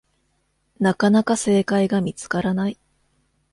[0.79, 2.79] なかなか正解が見つからない